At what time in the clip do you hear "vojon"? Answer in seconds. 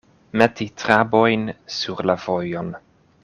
2.27-2.73